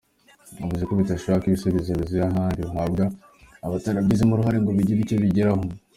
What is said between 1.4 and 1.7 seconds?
ko